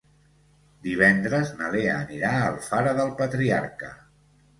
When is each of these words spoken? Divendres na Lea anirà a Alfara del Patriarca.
Divendres 0.85 1.51
na 1.59 1.67
Lea 1.75 1.97
anirà 1.97 2.31
a 2.37 2.47
Alfara 2.47 2.95
del 3.01 3.13
Patriarca. 3.21 3.93